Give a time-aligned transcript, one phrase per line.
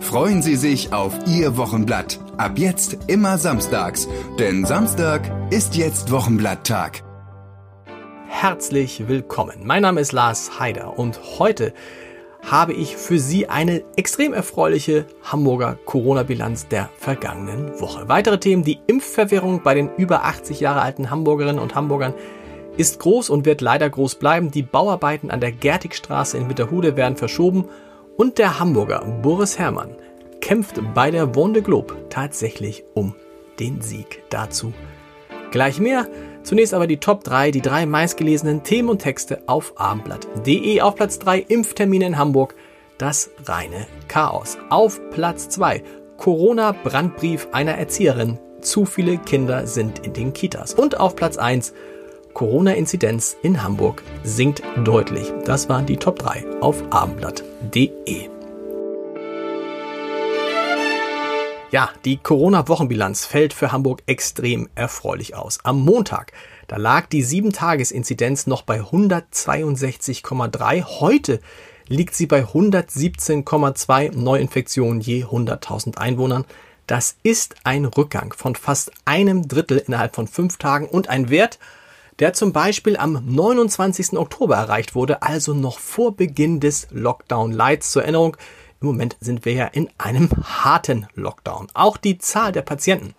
[0.00, 2.18] Freuen Sie sich auf Ihr Wochenblatt.
[2.38, 4.08] Ab jetzt immer samstags,
[4.38, 7.02] denn Samstag ist jetzt Wochenblatttag.
[8.26, 9.56] Herzlich willkommen.
[9.64, 11.74] Mein Name ist Lars Haider und heute
[12.46, 18.08] habe ich für Sie eine extrem erfreuliche Hamburger Corona-Bilanz der vergangenen Woche.
[18.08, 22.14] Weitere Themen, die Impfverwirrung bei den über 80 Jahre alten Hamburgerinnen und Hamburgern
[22.78, 24.52] ist groß und wird leider groß bleiben.
[24.52, 27.66] Die Bauarbeiten an der Gertigstraße in Mitterhude werden verschoben
[28.18, 29.94] und der Hamburger Boris Herrmann
[30.40, 33.14] kämpft bei der Wonde Globe tatsächlich um
[33.58, 34.22] den Sieg.
[34.28, 34.74] Dazu
[35.50, 36.06] gleich mehr.
[36.42, 40.80] Zunächst aber die Top 3, die drei meistgelesenen Themen und Texte auf abendblatt.de.
[40.80, 42.54] Auf Platz 3 Impftermine in Hamburg,
[42.98, 44.58] das reine Chaos.
[44.68, 45.82] Auf Platz 2
[46.16, 48.38] Corona-Brandbrief einer Erzieherin.
[48.60, 50.74] Zu viele Kinder sind in den Kitas.
[50.74, 51.72] Und auf Platz 1
[52.38, 55.32] Corona-Inzidenz in Hamburg sinkt deutlich.
[55.44, 58.30] Das waren die Top 3 auf abendblatt.de.
[61.72, 65.58] Ja, die Corona-Wochenbilanz fällt für Hamburg extrem erfreulich aus.
[65.64, 66.30] Am Montag,
[66.68, 71.00] da lag die 7-Tages-Inzidenz noch bei 162,3.
[71.00, 71.40] Heute
[71.88, 76.44] liegt sie bei 117,2 Neuinfektionen je 100.000 Einwohnern.
[76.86, 81.58] Das ist ein Rückgang von fast einem Drittel innerhalb von fünf Tagen und ein Wert,
[82.18, 84.14] der zum Beispiel am 29.
[84.14, 87.92] Oktober erreicht wurde, also noch vor Beginn des Lockdown Lights.
[87.92, 88.36] Zur Erinnerung,
[88.80, 91.68] im Moment sind wir ja in einem harten Lockdown.
[91.74, 93.14] Auch die Zahl der Patienten,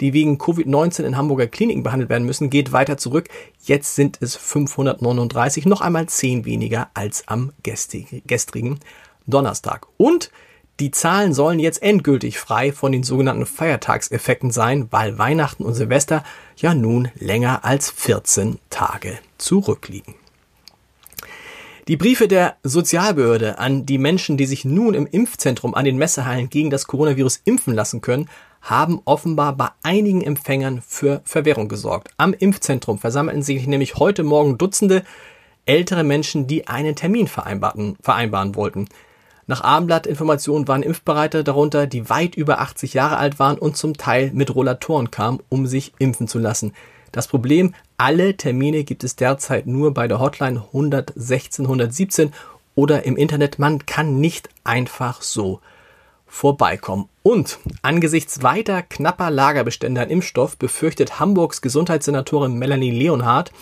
[0.00, 3.28] die wegen Covid-19 in Hamburger Kliniken behandelt werden müssen, geht weiter zurück.
[3.62, 8.80] Jetzt sind es 539, noch einmal 10 weniger als am gestrigen
[9.26, 9.86] Donnerstag.
[9.96, 10.30] Und
[10.80, 16.24] die Zahlen sollen jetzt endgültig frei von den sogenannten Feiertagseffekten sein, weil Weihnachten und Silvester
[16.56, 20.14] ja nun länger als 14 Tage zurückliegen.
[21.86, 26.48] Die Briefe der Sozialbehörde an die Menschen, die sich nun im Impfzentrum an den Messehallen
[26.48, 28.28] gegen das Coronavirus impfen lassen können,
[28.62, 32.08] haben offenbar bei einigen Empfängern für Verwirrung gesorgt.
[32.16, 35.04] Am Impfzentrum versammelten sich nämlich heute Morgen Dutzende
[35.66, 38.88] ältere Menschen, die einen Termin vereinbaren, vereinbaren wollten.
[39.46, 44.30] Nach Abendblatt-Informationen waren Impfbereite darunter, die weit über 80 Jahre alt waren und zum Teil
[44.32, 46.72] mit Rollatoren kamen, um sich impfen zu lassen.
[47.12, 52.32] Das Problem, alle Termine gibt es derzeit nur bei der Hotline 116 117
[52.74, 53.58] oder im Internet.
[53.58, 55.60] Man kann nicht einfach so
[56.26, 57.08] vorbeikommen.
[57.22, 63.52] Und angesichts weiter knapper Lagerbestände an Impfstoff befürchtet Hamburgs Gesundheitssenatorin Melanie Leonhardt,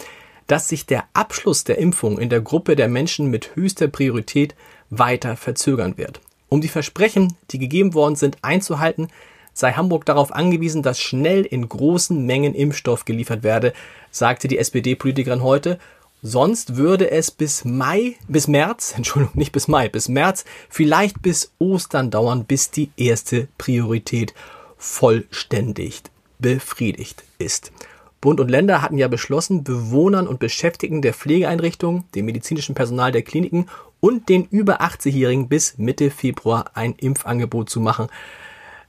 [0.46, 4.54] dass sich der Abschluss der Impfung in der Gruppe der Menschen mit höchster Priorität
[4.92, 6.20] weiter verzögern wird.
[6.48, 9.08] Um die Versprechen, die gegeben worden sind, einzuhalten,
[9.54, 13.72] sei Hamburg darauf angewiesen, dass schnell in großen Mengen Impfstoff geliefert werde,
[14.10, 15.78] sagte die SPD-Politikerin heute.
[16.20, 21.52] Sonst würde es bis Mai, bis März, Entschuldigung, nicht bis Mai, bis März, vielleicht bis
[21.58, 24.34] Ostern dauern, bis die erste Priorität
[24.76, 26.02] vollständig
[26.38, 27.72] befriedigt ist.
[28.20, 33.22] Bund und Länder hatten ja beschlossen, Bewohnern und Beschäftigten der Pflegeeinrichtungen, dem medizinischen Personal der
[33.22, 33.66] Kliniken
[34.02, 38.08] und den über 80-Jährigen bis Mitte Februar ein Impfangebot zu machen.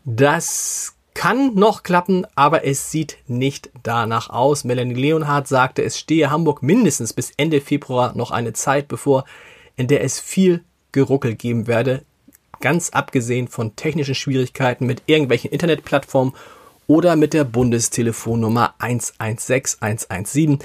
[0.06, 4.63] Das kann noch klappen, aber es sieht nicht danach aus.
[4.63, 9.23] Melanie Leonhardt sagte, es stehe Hamburg mindestens bis Ende Februar noch eine Zeit bevor,
[9.75, 12.02] in der es viel Geruckel geben werde,
[12.59, 16.34] ganz abgesehen von technischen Schwierigkeiten mit irgendwelchen Internetplattformen
[16.88, 20.59] oder mit der Bundestelefonnummer 116 117.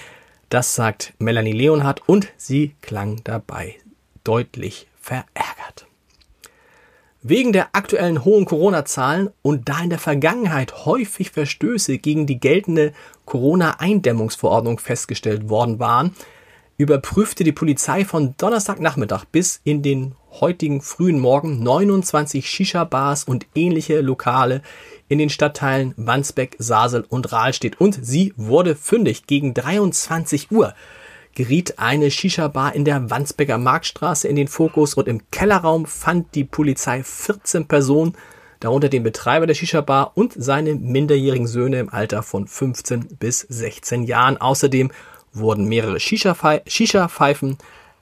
[0.49, 3.77] Das sagt Melanie Leonhardt und sie klang dabei
[4.25, 5.87] deutlich verärgert.
[7.23, 12.93] Wegen der aktuellen hohen Corona-Zahlen und da in der Vergangenheit häufig Verstöße gegen die geltende
[13.25, 16.15] Corona-Eindämmungsverordnung festgestellt worden waren,
[16.77, 24.01] überprüfte die Polizei von Donnerstagnachmittag bis in den heutigen frühen Morgen 29 Shisha-Bars und ähnliche
[24.01, 24.63] Lokale
[25.09, 29.27] in den Stadtteilen Wandsbeck, Sasel und Rahlstedt und sie wurde fündig.
[29.27, 30.73] Gegen 23 Uhr
[31.39, 36.43] geriet eine Shisha-Bar in der Wandsbecker Marktstraße in den Fokus und im Kellerraum fand die
[36.43, 38.17] Polizei 14 Personen,
[38.59, 44.03] darunter den Betreiber der Shisha-Bar und seine minderjährigen Söhne im Alter von 15 bis 16
[44.03, 44.37] Jahren.
[44.37, 44.91] Außerdem
[45.33, 47.59] wurden mehrere Shisha-Pfeifen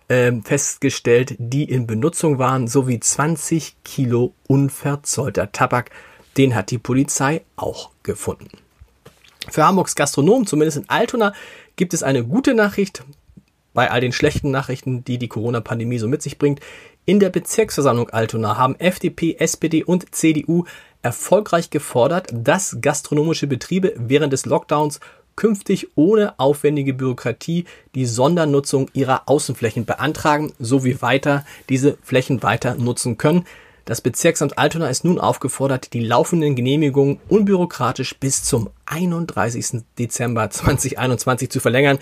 [0.09, 5.91] äh, festgestellt, die in Benutzung waren, sowie 20 Kilo unverzollter Tabak
[6.38, 8.49] den hat die Polizei auch gefunden.
[9.50, 11.33] Für Hamburgs Gastronomen, zumindest in Altona,
[11.77, 13.05] gibt es eine gute Nachricht
[13.76, 16.61] bei all den schlechten Nachrichten, die die Corona-Pandemie so mit sich bringt.
[17.05, 20.64] In der Bezirksversammlung Altona haben FDP, SPD und CDU
[21.02, 24.99] erfolgreich gefordert, dass gastronomische Betriebe während des Lockdowns
[25.37, 33.19] künftig ohne aufwendige Bürokratie die Sondernutzung ihrer Außenflächen beantragen, sowie weiter diese Flächen weiter nutzen
[33.19, 33.44] können.
[33.84, 39.82] Das Bezirksamt Altona ist nun aufgefordert, die laufenden Genehmigungen unbürokratisch bis zum 31.
[39.99, 41.99] Dezember 2021 zu verlängern.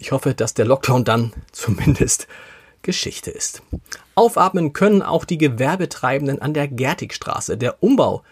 [0.00, 2.26] Ich hoffe, dass der Lockdown dann zumindest
[2.82, 3.62] Geschichte ist.
[4.14, 7.58] Aufatmen können auch die Gewerbetreibenden an der Gertigstraße.
[7.58, 8.22] Der Umbau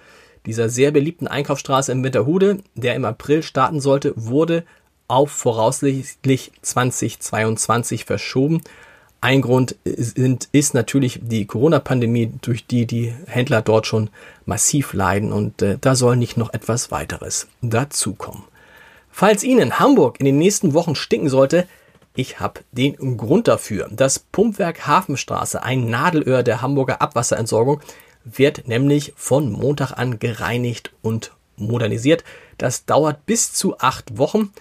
[0.46, 4.64] dieser sehr beliebten Einkaufsstraße in Winterhude, der im April starten sollte, wurde
[5.08, 8.62] auf voraussichtlich 2022 verschoben.
[9.20, 14.08] Ein Grund sind, ist natürlich die Corona-Pandemie, durch die die Händler dort schon
[14.46, 18.44] massiv leiden und äh, da soll nicht noch etwas weiteres dazukommen.
[19.20, 21.66] Falls Ihnen Hamburg in den nächsten Wochen stinken sollte,
[22.14, 23.88] ich habe den Grund dafür.
[23.90, 27.80] Das Pumpwerk Hafenstraße, ein Nadelöhr der Hamburger Abwasserentsorgung,
[28.22, 32.22] wird nämlich von Montag an gereinigt und modernisiert.
[32.58, 34.52] Das dauert bis zu acht Wochen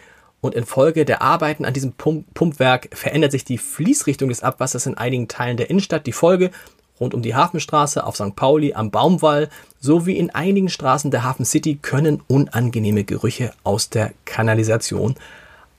[0.42, 4.98] und infolge der Arbeiten an diesem Pump Pumpwerk verändert sich die Fließrichtung des Abwassers in
[4.98, 6.08] einigen Teilen der Innenstadt.
[6.08, 6.50] Die Folge
[7.00, 8.36] rund um die Hafenstraße, auf St.
[8.36, 9.50] Pauli, am Baumwall
[9.80, 15.16] sowie in einigen Straßen der Hafen City können unangenehme Gerüche aus der Kanalisation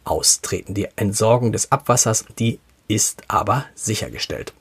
[0.04, 0.74] austreten.
[0.74, 4.52] Die Entsorgung des Abwassers, die ist aber sichergestellt.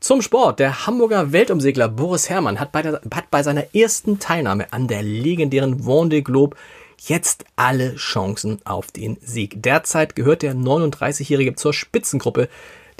[0.00, 0.60] Zum Sport.
[0.60, 5.02] Der Hamburger Weltumsegler Boris Herrmann hat bei, der, hat bei seiner ersten Teilnahme an der
[5.02, 6.56] legendären Vendée Globe
[6.96, 9.62] jetzt alle Chancen auf den Sieg.
[9.62, 12.48] Derzeit gehört der 39-Jährige zur Spitzengruppe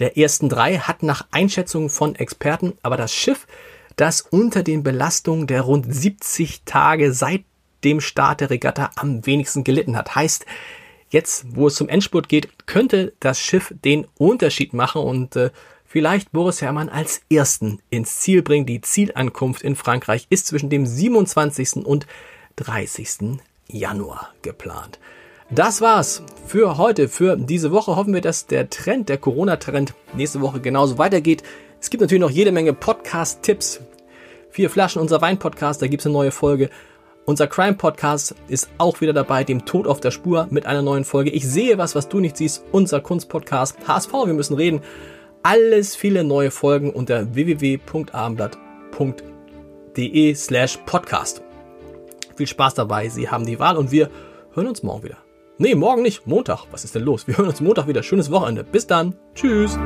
[0.00, 3.46] der ersten drei, hat nach Einschätzung von Experten aber das Schiff,
[3.96, 7.44] das unter den Belastungen der rund 70 Tage seit
[7.84, 10.14] dem Start der Regatta am wenigsten gelitten hat.
[10.14, 10.46] Heißt,
[11.10, 15.50] jetzt, wo es zum Endspurt geht, könnte das Schiff den Unterschied machen und äh,
[15.84, 18.66] vielleicht Boris Herrmann als ersten ins Ziel bringen.
[18.66, 21.84] Die Zielankunft in Frankreich ist zwischen dem 27.
[21.84, 22.06] und
[22.56, 23.40] 30.
[23.68, 24.98] Januar geplant.
[25.52, 27.96] Das war's für heute, für diese Woche.
[27.96, 31.42] Hoffen wir, dass der Trend, der Corona-Trend nächste Woche genauso weitergeht.
[31.80, 33.80] Es gibt natürlich noch jede Menge Podcast-Tipps.
[34.50, 36.70] Vier Flaschen, unser Wein-Podcast, da gibt's eine neue Folge.
[37.24, 41.30] Unser Crime-Podcast ist auch wieder dabei, dem Tod auf der Spur mit einer neuen Folge.
[41.30, 42.62] Ich sehe was, was du nicht siehst.
[42.70, 44.82] Unser Kunst-Podcast HSV, wir müssen reden.
[45.42, 51.42] Alles viele neue Folgen unter www.abendblatt.de slash podcast.
[52.36, 53.08] Viel Spaß dabei.
[53.08, 54.10] Sie haben die Wahl und wir
[54.54, 55.18] hören uns morgen wieder.
[55.60, 56.26] Nee, morgen nicht.
[56.26, 56.64] Montag.
[56.70, 57.26] Was ist denn los?
[57.26, 58.02] Wir hören uns Montag wieder.
[58.02, 58.64] Schönes Wochenende.
[58.64, 59.14] Bis dann.
[59.34, 59.76] Tschüss.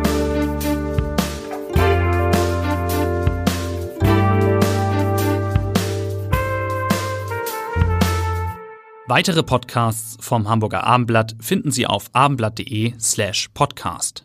[9.09, 14.25] Weitere Podcasts vom Hamburger Abendblatt finden Sie auf abendblatt.de slash podcast.